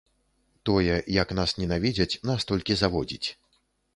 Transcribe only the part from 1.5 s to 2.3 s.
ненавідзяць,